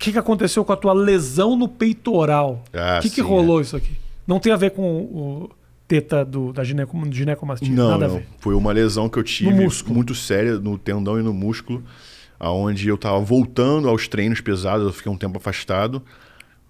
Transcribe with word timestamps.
que, 0.00 0.12
que 0.12 0.18
aconteceu 0.18 0.64
com 0.64 0.72
a 0.72 0.76
tua 0.76 0.92
lesão 0.92 1.54
no 1.56 1.68
peitoral? 1.68 2.64
O 2.72 2.76
Ah, 2.78 2.98
que, 3.02 3.08
que 3.10 3.16
sim, 3.16 3.20
rolou 3.22 3.60
isso 3.60 3.76
aqui? 3.76 3.92
Não 4.26 4.38
tem 4.40 4.52
a 4.52 4.56
ver 4.56 4.70
com 4.70 4.82
o 4.82 5.50
teta 5.86 6.24
do, 6.24 6.52
da 6.52 6.64
gineco, 6.64 6.96
ginecomastia, 7.12 7.68
Não, 7.68 7.90
nada 7.90 8.04
a 8.06 8.08
não. 8.08 8.14
ver. 8.16 8.26
Foi 8.38 8.54
uma 8.54 8.72
lesão 8.72 9.08
que 9.08 9.18
eu 9.18 9.22
tive 9.24 9.52
muito 9.88 10.14
séria 10.14 10.58
no 10.58 10.78
tendão 10.78 11.18
e 11.18 11.22
no 11.22 11.34
músculo, 11.34 11.82
aonde 12.38 12.88
eu 12.88 12.96
tava 12.96 13.20
voltando 13.20 13.88
aos 13.88 14.08
treinos 14.08 14.40
pesados, 14.40 14.86
eu 14.86 14.92
fiquei 14.92 15.10
um 15.12 15.16
tempo 15.16 15.36
afastado, 15.36 16.02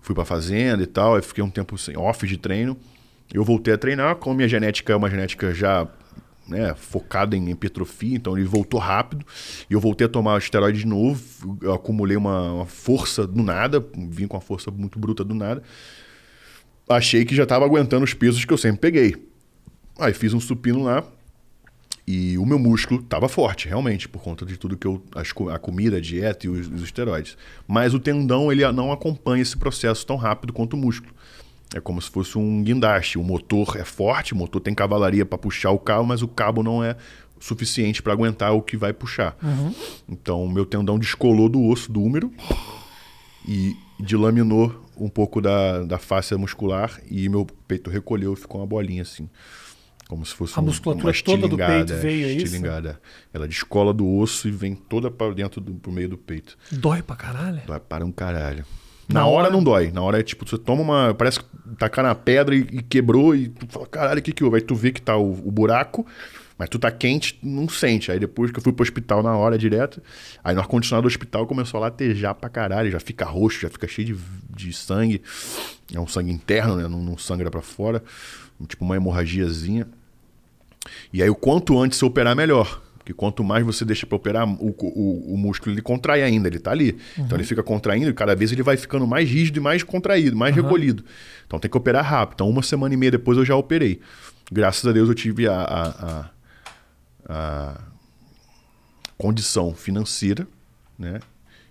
fui 0.00 0.14
pra 0.14 0.24
fazenda 0.24 0.82
e 0.82 0.86
tal, 0.86 1.14
aí 1.16 1.22
fiquei 1.22 1.44
um 1.44 1.50
tempo 1.50 1.76
sem 1.78 1.96
off 1.96 2.26
de 2.26 2.36
treino. 2.36 2.76
Eu 3.32 3.44
voltei 3.44 3.72
a 3.74 3.78
treinar, 3.78 4.16
como 4.16 4.34
minha 4.34 4.48
genética 4.48 4.92
é 4.92 4.96
uma 4.96 5.08
genética 5.08 5.54
já 5.54 5.86
né, 6.50 6.74
focada 6.74 7.36
em 7.36 7.50
hipertrofia, 7.50 8.16
então 8.16 8.36
ele 8.36 8.46
voltou 8.46 8.80
rápido. 8.80 9.24
E 9.68 9.72
eu 9.72 9.80
voltei 9.80 10.06
a 10.06 10.10
tomar 10.10 10.38
esteroide 10.38 10.80
de 10.80 10.86
novo, 10.86 11.58
eu 11.62 11.72
acumulei 11.72 12.16
uma, 12.16 12.52
uma 12.52 12.66
força 12.66 13.26
do 13.26 13.42
nada, 13.42 13.84
vim 13.96 14.26
com 14.26 14.36
uma 14.36 14.40
força 14.42 14.70
muito 14.70 14.98
bruta 14.98 15.24
do 15.24 15.34
nada. 15.34 15.62
Achei 16.88 17.24
que 17.24 17.34
já 17.34 17.44
estava 17.44 17.64
aguentando 17.64 18.05
os 18.05 18.12
pesos 18.12 18.44
que 18.44 18.52
eu 18.52 18.58
sempre 18.58 18.80
peguei. 18.80 19.30
Aí 19.98 20.12
fiz 20.12 20.34
um 20.34 20.41
supino 20.41 20.82
lá 20.82 21.05
e 22.12 22.36
o 22.38 22.44
meu 22.44 22.58
músculo 22.58 23.00
estava 23.00 23.28
forte, 23.28 23.69
realmente, 23.69 24.08
por 24.08 24.20
conta 24.20 24.44
de 24.44 24.56
tudo 24.56 24.77
que 24.77 24.84
eu. 24.84 25.00
a 25.52 25.58
comida, 25.60 25.98
a 25.98 26.00
dieta 26.00 26.46
e 26.46 26.48
os, 26.48 26.66
os 26.66 26.82
esteroides. 26.82 27.36
Mas 27.69 27.94
o 27.94 28.00
tendão 28.00 28.50
ele 28.50 28.70
não 28.72 28.91
acompanha 28.91 29.42
esse 29.42 29.56
processo 29.56 30.05
tão 30.05 30.16
rápido 30.16 30.52
quanto 30.52 30.74
o 30.74 30.77
músculo. 30.77 31.14
É 31.74 31.80
como 31.80 32.01
se 32.02 32.10
fosse 32.10 32.37
um 32.37 32.62
guindaste. 32.62 33.19
O 33.19 33.23
motor 33.23 33.77
é 33.77 33.84
forte, 33.84 34.33
o 34.33 34.37
motor 34.37 34.61
tem 34.61 34.74
cavalaria 34.74 35.24
para 35.24 35.38
puxar 35.38 35.70
o 35.70 35.78
cabo, 35.78 36.05
mas 36.05 36.20
o 36.23 36.28
cabo 36.28 36.62
não 36.62 36.83
é 36.83 36.97
suficiente 37.38 38.02
para 38.02 38.12
aguentar 38.12 38.52
o 38.55 38.61
que 38.61 38.77
vai 38.77 38.92
puxar. 38.92 39.37
Então, 40.09 40.45
o 40.45 40.51
meu 40.51 40.66
tendão 40.66 40.98
descolou 40.98 41.48
do 41.48 41.62
osso 41.64 41.91
do 41.91 42.02
úmero 42.02 42.33
e 43.47 43.77
dilaminou 43.98 44.84
um 44.97 45.09
pouco 45.09 45.41
da, 45.41 45.83
da 45.84 45.98
face 45.98 46.34
muscular 46.37 47.01
e 47.11 47.28
meu 47.28 47.47
peito 47.67 47.89
recolheu 47.89 48.33
e 48.34 48.37
ficou 48.37 48.61
uma 48.61 48.66
bolinha 48.66 49.03
assim. 49.03 49.28
Como 50.09 50.27
se 50.27 50.34
fosse 50.34 50.59
A 50.59 50.61
um- 50.61 50.64
musculatura 50.66 51.06
uma 51.12 51.22
toda 51.22 51.48
do 51.48 51.56
peito 51.56 51.94
veio, 52.03 52.27
é 52.27 52.33
isso? 52.33 52.56
Ela 53.33 53.47
descola 53.47 53.94
do 53.94 54.06
osso 54.19 54.48
e 54.48 54.50
vem 54.50 54.75
toda 54.75 55.09
para 55.11 55.33
dentro 55.33 55.61
do 55.61 55.72
pro 55.75 55.92
meio 55.92 56.09
do 56.09 56.19
peito. 56.19 56.59
Dói 56.72 57.00
pra 57.00 57.14
caralho? 57.16 57.62
Dói 57.66 57.78
para 57.81 58.05
um 58.05 58.11
caralho. 58.12 58.64
Na 59.12 59.27
hora- 59.27 59.50
não 59.50 59.62
dói. 59.62 59.91
Na 59.91 60.03
hora 60.03 60.20
é 60.20 60.22
tipo, 60.22 60.48
você 60.48 60.56
toma 60.58 60.83
uma. 60.83 61.14
Parece 61.14 61.41
que 61.41 61.47
tacar 61.78 62.05
na 62.05 62.14
pedra 62.14 62.55
e, 62.55 62.61
e 62.61 62.83
quebrou 62.83 63.34
e 63.34 63.48
tu 63.48 63.66
fala, 63.69 63.86
caralho, 63.86 64.20
o 64.20 64.22
que 64.22 64.33
que 64.33 64.44
houve? 64.44 64.56
Aí 64.56 64.62
tu 64.62 64.75
vê 64.75 64.92
que 64.92 65.00
tá 65.03 65.16
o, 65.16 65.30
o 65.33 65.50
buraco, 65.50 66.06
mas 66.58 66.69
tu 66.69 66.78
tá 66.78 66.91
quente, 66.91 67.38
não 67.42 67.69
sente. 67.69 68.12
Aí 68.12 68.19
depois 68.19 68.50
que 68.50 68.58
eu 68.58 68.62
fui 68.62 68.72
pro 68.72 68.83
hospital 68.83 69.22
na 69.22 69.36
hora 69.36 69.56
direto, 69.58 70.00
aí 70.44 70.55
no 70.55 70.61
ar-condicionado 70.61 71.03
do 71.03 71.08
hospital 71.08 71.47
começou 71.47 71.78
a 71.78 71.83
latejar 71.83 72.34
pra 72.34 72.48
caralho, 72.48 72.91
já 72.91 73.00
fica 73.00 73.25
roxo, 73.25 73.61
já 73.62 73.69
fica 73.70 73.86
cheio 73.88 74.08
de, 74.14 74.16
de 74.66 74.72
sangue. 74.72 75.22
É 75.94 75.98
um 75.98 76.06
sangue 76.06 76.31
interno, 76.31 76.77
né? 76.77 76.86
Não, 76.86 77.03
não 77.03 77.19
sangra 77.19 77.50
pra 77.50 77.62
fora. 77.62 78.03
Tipo 78.69 78.84
uma 78.84 78.94
hemorragiazinha. 78.97 79.86
E 81.12 81.22
aí, 81.22 81.31
o 81.31 81.34
quanto 81.34 81.78
antes 81.78 81.98
você 81.98 82.05
operar, 82.05 82.34
melhor. 82.36 82.81
Porque 83.11 83.14
quanto 83.14 83.42
mais 83.42 83.64
você 83.66 83.84
deixa 83.84 84.06
para 84.06 84.14
operar, 84.16 84.48
o, 84.48 84.69
o, 84.78 85.34
o 85.34 85.36
músculo 85.36 85.75
ele 85.75 85.83
contrai 85.83 86.22
ainda, 86.22 86.47
ele 86.48 86.58
tá 86.61 86.70
ali. 86.70 86.97
Então 87.19 87.36
ele 87.36 87.44
fica 87.44 87.62
contraindo 87.62 88.08
e 88.08 88.14
cada 88.14 88.36
vez 88.36 88.53
ele 88.53 88.62
vai 88.62 88.77
ficando 88.77 89.06
mais 89.06 89.28
rígido 89.28 89.56
e 89.56 89.61
mais 89.61 89.83
contraído, 89.83 90.36
mais 90.36 90.55
recolhido. 90.55 91.05
Então 91.47 91.58
tem 91.58 91.69
que 91.70 91.77
operar 91.77 92.05
rápido. 92.05 92.34
Então, 92.36 92.48
uma 92.48 92.62
semana 92.62 92.94
e 92.94 92.97
meia 92.97 93.11
depois 93.11 93.36
eu 93.36 93.44
já 93.44 93.56
operei. 93.56 94.00
Graças 94.53 94.86
a 94.86 94.92
Deus 94.92 95.08
eu 95.08 95.14
tive 95.14 95.48
a, 95.48 95.55
a, 95.61 95.88
a- 96.06 96.31
a 97.28 97.81
condição 99.19 99.75
financeira, 99.75 100.47
né? 100.98 101.20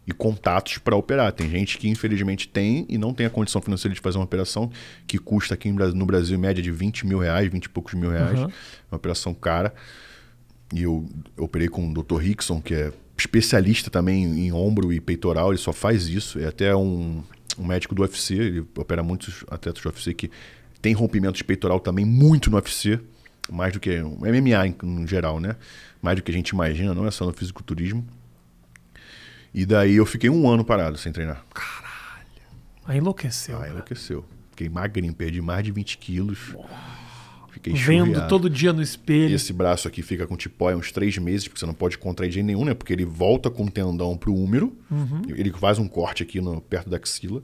E 0.06 0.12
contatos 0.12 0.78
para 0.80 0.96
operar. 0.96 1.32
Tem 1.32 1.50
gente 1.50 1.78
que 1.78 1.88
infelizmente 1.88 2.48
tem 2.48 2.86
e 2.90 2.98
não 2.98 3.14
tem 3.14 3.26
a 3.26 3.30
condição 3.30 3.62
financeira 3.62 3.94
de 3.94 4.02
fazer 4.02 4.18
uma 4.18 4.24
operação 4.26 4.72
que 5.06 5.18
custa 5.20 5.54
aqui 5.54 5.72
no 5.72 6.06
Brasil 6.06 6.36
em 6.36 6.40
média 6.42 6.62
de 6.64 6.72
20 6.72 7.06
mil 7.06 7.20
reais, 7.20 7.48
20 7.52 7.66
e 7.66 7.70
poucos 7.70 7.94
mil 7.94 8.10
reais. 8.10 8.40
Uhum. 8.40 8.46
Uma 8.92 8.98
operação 8.98 9.34
cara. 9.34 9.74
E 10.74 10.84
eu, 10.84 11.08
operei 11.38 11.68
com 11.68 11.90
o 11.90 11.94
Dr. 11.94 12.18
Rickson, 12.18 12.62
que 12.62 12.74
é 12.74 12.94
especialista 13.18 13.90
também 13.90 14.24
em 14.24 14.52
ombro 14.52 14.94
e 14.94 15.00
peitoral, 15.00 15.50
ele 15.50 15.58
só 15.58 15.74
faz 15.74 16.08
isso. 16.08 16.40
É 16.40 16.46
até 16.46 16.76
um, 16.76 17.24
um 17.58 17.66
médico 17.66 17.94
do 17.96 18.02
UFC, 18.02 18.36
ele 18.36 18.66
opera 18.78 19.04
muitos 19.04 19.44
atletas 19.50 19.82
do 19.82 19.90
UFC 19.90 20.14
que 20.14 20.32
tem 20.82 20.94
rompimento 20.94 21.38
de 21.38 21.44
peitoral 21.44 21.80
também 21.80 22.06
muito 22.06 22.50
no 22.50 22.56
UFC, 22.56 23.00
mais 23.52 23.74
do 23.74 23.80
que 23.80 24.00
o 24.00 24.20
MMA 24.20 24.68
em, 24.68 24.76
em 24.84 25.08
geral, 25.08 25.40
né? 25.40 25.56
Mais 26.02 26.16
do 26.16 26.24
que 26.24 26.32
a 26.32 26.34
gente 26.34 26.50
imagina, 26.50 26.94
não 26.94 27.06
é 27.06 27.12
só 27.12 27.26
no 27.26 27.34
fisiculturismo. 27.34 28.06
E 29.54 29.66
daí 29.66 29.96
eu 29.96 30.06
fiquei 30.06 30.30
um 30.30 30.48
ano 30.48 30.64
parado 30.64 30.98
sem 30.98 31.12
treinar. 31.12 31.44
Aí 32.86 32.98
enlouqueceu. 32.98 33.58
Cara. 33.58 33.70
enlouqueceu. 33.70 34.26
Fiquei 34.52 34.70
magrinho, 34.70 35.14
perdi 35.14 35.42
mais 35.42 35.64
de 35.64 35.72
20 35.72 35.98
quilos. 35.98 36.56
Fiquei 37.52 37.74
Vendo 37.74 38.08
churriado. 38.08 38.30
todo 38.30 38.50
dia 38.50 38.72
no 38.72 38.82
espelho. 38.82 39.36
Esse 39.36 39.52
braço 39.52 39.88
aqui 39.88 40.02
fica 40.02 40.26
com 40.28 40.36
tipóia 40.36 40.78
uns 40.78 40.92
três 40.92 41.18
meses, 41.18 41.48
porque 41.48 41.60
você 41.60 41.66
não 41.66 41.74
pode 41.74 41.98
contrair 41.98 42.30
de 42.30 42.36
jeito 42.36 42.46
nenhum, 42.46 42.66
né? 42.66 42.74
Porque 42.74 42.94
ele 42.94 43.06
volta 43.06 43.50
com 43.50 43.66
o 43.66 43.72
tendão 43.72 44.18
pro 44.18 44.34
úmero, 44.34 44.76
ele 45.36 45.52
faz 45.52 45.80
um 45.80 45.88
corte 45.88 46.24
aqui 46.24 46.40
no, 46.40 46.62
perto 46.62 46.90
da 46.90 46.98
axila, 46.98 47.44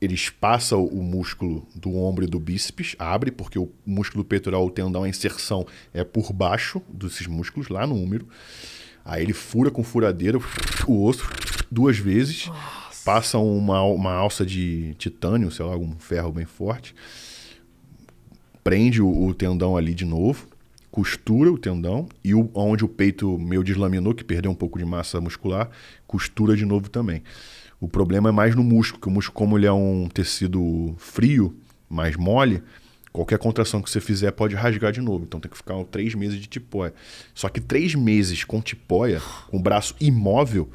ele 0.00 0.14
espaça 0.14 0.76
o, 0.76 1.02
músculo 1.02 1.66
do 1.74 1.96
ombro 1.96 2.24
e 2.24 2.28
do 2.28 2.38
bíceps, 2.38 2.94
abre, 2.98 3.30
porque 3.32 3.58
o 3.58 3.68
músculo 3.84 4.24
peitoral, 4.24 4.64
o 4.64 4.70
tendão, 4.70 5.02
a 5.02 5.08
inserção 5.08 5.66
é 5.92 6.04
por 6.04 6.32
baixo 6.32 6.80
desses 6.88 7.26
músculos, 7.26 7.68
lá 7.68 7.86
no 7.86 7.96
úmero. 7.96 8.28
Aí 9.04 9.22
ele 9.22 9.32
fura 9.32 9.70
com 9.70 9.82
furadeira 9.82 10.38
o 10.86 11.04
osso 11.04 11.28
duas 11.70 11.98
vezes, 11.98 12.50
passa 13.04 13.38
uma, 13.38 13.82
uma 13.82 14.12
alça 14.12 14.44
de 14.44 14.94
titânio, 14.98 15.50
sei 15.50 15.64
lá, 15.64 15.72
algum 15.72 15.98
ferro 15.98 16.30
bem 16.30 16.44
forte, 16.44 16.94
prende 18.68 19.00
o, 19.00 19.08
o 19.08 19.32
tendão 19.32 19.78
ali 19.78 19.94
de 19.94 20.04
novo, 20.04 20.46
costura 20.90 21.50
o 21.50 21.56
tendão 21.56 22.06
e 22.22 22.34
o, 22.34 22.50
onde 22.52 22.84
o 22.84 22.88
peito 22.88 23.38
meu 23.38 23.62
deslaminou, 23.62 24.12
que 24.12 24.22
perdeu 24.22 24.50
um 24.50 24.54
pouco 24.54 24.78
de 24.78 24.84
massa 24.84 25.18
muscular, 25.22 25.70
costura 26.06 26.54
de 26.54 26.66
novo 26.66 26.90
também. 26.90 27.22
O 27.80 27.88
problema 27.88 28.28
é 28.28 28.32
mais 28.32 28.54
no 28.54 28.62
músculo, 28.62 29.00
que 29.00 29.08
o 29.08 29.10
músculo, 29.10 29.34
como 29.34 29.56
ele 29.56 29.64
é 29.64 29.72
um 29.72 30.06
tecido 30.06 30.94
frio, 30.98 31.56
mais 31.88 32.14
mole, 32.14 32.62
qualquer 33.10 33.38
contração 33.38 33.80
que 33.80 33.88
você 33.88 34.02
fizer 34.02 34.32
pode 34.32 34.54
rasgar 34.54 34.92
de 34.92 35.00
novo. 35.00 35.24
Então 35.24 35.40
tem 35.40 35.50
que 35.50 35.56
ficar 35.56 35.82
três 35.84 36.14
meses 36.14 36.38
de 36.38 36.46
tipóia. 36.46 36.92
Só 37.32 37.48
que 37.48 37.62
três 37.62 37.94
meses 37.94 38.44
com 38.44 38.60
tipóia, 38.60 39.22
com 39.50 39.56
o 39.56 39.62
braço 39.62 39.94
imóvel, 39.98 40.68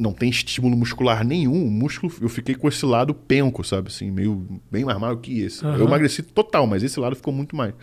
não 0.00 0.12
tem 0.12 0.30
estímulo 0.30 0.76
muscular 0.76 1.24
nenhum. 1.24 1.66
O 1.66 1.70
músculo, 1.70 2.12
eu 2.20 2.28
fiquei 2.28 2.54
com 2.54 2.68
esse 2.68 2.84
lado 2.86 3.12
penco, 3.14 3.64
sabe? 3.64 3.88
Assim, 3.88 4.10
meio 4.10 4.60
bem 4.70 4.84
mais 4.84 4.98
magro 4.98 5.18
que 5.18 5.40
esse. 5.40 5.64
Aham. 5.64 5.76
Eu 5.78 5.86
emagreci 5.86 6.22
total, 6.22 6.66
mas 6.66 6.82
esse 6.82 6.98
lado 7.00 7.16
ficou 7.16 7.32
muito 7.32 7.56
mais. 7.56 7.74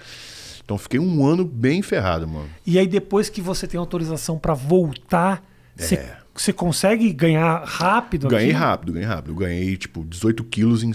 Então 0.64 0.78
fiquei 0.78 1.00
um 1.00 1.26
ano 1.26 1.46
bem 1.46 1.82
ferrado, 1.82 2.28
mano. 2.28 2.50
E 2.66 2.80
aí, 2.80 2.88
depois 2.88 3.30
que 3.30 3.42
você 3.42 3.68
tem 3.68 3.80
autorização 3.80 4.40
pra 4.40 4.54
voltar, 4.54 5.44
você 5.76 5.96
É. 5.96 6.18
você 6.34 6.52
consegue 6.52 7.12
ganhar 7.14 7.64
rápido? 7.64 8.28
Ganhei 8.28 8.50
aquilo? 8.50 8.60
rápido, 8.66 8.94
ganhei 8.94 9.08
rápido. 9.08 9.32
Eu 9.32 9.36
ganhei, 9.36 9.78
tipo, 9.78 10.04
18 10.04 10.44
quilos 10.46 10.84
em 10.84 10.92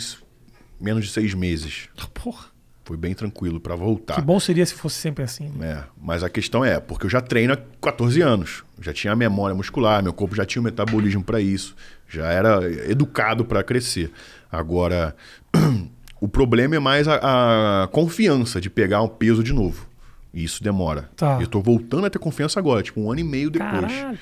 menos 0.81 1.05
de 1.07 1.13
seis 1.13 1.35
meses. 1.35 1.89
Porra, 2.15 2.47
Foi 2.91 2.97
bem 2.97 3.15
tranquilo 3.15 3.61
pra 3.61 3.77
voltar. 3.77 4.17
que 4.17 4.21
bom 4.21 4.41
seria 4.41 4.67
se 4.67 4.75
fosse 4.75 4.97
sempre 4.97 5.23
assim. 5.23 5.49
É, 5.63 5.85
mas 5.97 6.25
a 6.25 6.29
questão 6.29 6.65
é, 6.65 6.81
porque 6.81 7.07
eu 7.07 7.11
já 7.11 7.21
treino 7.21 7.53
há 7.53 7.59
14 7.81 8.21
anos. 8.21 8.65
Já 8.81 8.93
tinha 8.93 9.13
a 9.13 9.17
memória 9.17 9.55
muscular, 9.55 10.03
meu 10.03 10.13
corpo 10.13 10.35
já 10.35 10.45
tinha 10.45 10.61
o 10.61 10.65
metabolismo 10.65 11.23
para 11.23 11.41
isso. 11.41 11.77
Já 12.09 12.33
era 12.33 12.69
educado 12.91 13.45
para 13.45 13.63
crescer. 13.63 14.11
Agora, 14.51 15.15
o 16.21 16.27
problema 16.27 16.75
é 16.75 16.81
mais 16.81 17.07
a, 17.07 17.85
a 17.85 17.87
confiança 17.87 18.61
de 18.61 18.69
pegar 18.69 19.03
um 19.03 19.09
peso 19.09 19.45
de 19.45 19.53
novo. 19.53 19.87
E 20.35 20.43
isso 20.43 20.61
demora. 20.61 21.09
Tá. 21.17 21.39
Eu 21.41 21.47
tô 21.47 21.61
voltando 21.61 22.07
a 22.07 22.11
ter 22.11 22.19
confiança 22.19 22.59
agora, 22.59 22.83
tipo 22.83 23.01
um 23.01 23.13
ano 23.13 23.21
e 23.21 23.25
meio 23.25 23.51
depois. 23.51 23.71
Caralho. 23.71 24.19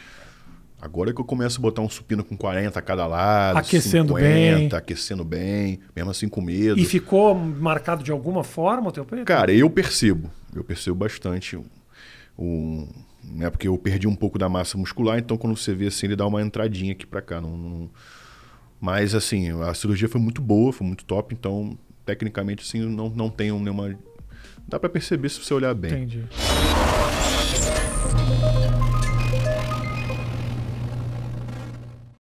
Agora 0.81 1.13
que 1.13 1.21
eu 1.21 1.25
começo 1.25 1.59
a 1.59 1.63
botar 1.63 1.83
um 1.83 1.89
supino 1.89 2.23
com 2.23 2.37
40 2.37 2.79
a 2.79 2.83
cada 2.83 3.05
lado, 3.07 3.59
Aquecendo 3.59 4.15
50, 4.17 4.21
bem. 4.59 4.69
aquecendo 4.73 5.25
bem, 5.25 5.81
mesmo 5.95 6.11
assim 6.11 6.29
com 6.29 6.41
medo. 6.41 6.79
E 6.79 6.85
ficou 6.85 7.35
marcado 7.35 8.05
de 8.05 8.13
alguma 8.13 8.45
forma 8.45 8.89
o 8.89 8.93
teu 8.93 9.05
peito? 9.05 9.25
Cara, 9.25 9.53
eu 9.53 9.69
percebo. 9.69 10.31
Eu 10.55 10.63
percebo 10.63 10.97
bastante. 10.99 11.59
Né, 13.25 13.51
porque 13.51 13.67
eu 13.67 13.77
perdi 13.77 14.07
um 14.07 14.15
pouco 14.15 14.39
da 14.39 14.49
massa 14.49 14.79
muscular, 14.79 15.19
então 15.19 15.37
quando 15.37 15.57
você 15.57 15.75
vê 15.75 15.89
assim, 15.89 16.07
ele 16.07 16.17
dá 16.17 16.27
uma 16.27 16.41
entradinha 16.41 16.93
aqui 16.93 17.05
pra 17.07 17.21
cá. 17.21 17.41
Não, 17.41 17.57
não- 17.57 17.91
Mas 18.81 19.15
assim, 19.17 19.51
a 19.63 19.75
cirurgia 19.75 20.09
foi 20.09 20.21
muito 20.21 20.41
boa, 20.41 20.73
foi 20.73 20.87
muito 20.87 21.05
top, 21.05 21.35
então 21.35 21.77
tecnicamente 22.07 22.63
assim, 22.65 22.81
não, 22.89 23.11
não 23.11 23.29
tenho 23.29 23.59
nenhuma. 23.59 23.99
Dá 24.69 24.79
pra 24.79 24.89
perceber 24.89 25.29
se 25.29 25.41
você 25.45 25.53
olhar 25.53 25.75
bem. 25.75 25.91
Entendi. 25.93 26.25